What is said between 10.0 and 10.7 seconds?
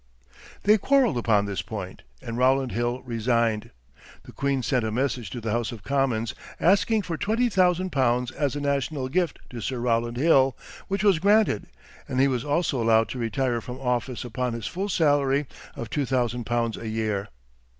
Hill,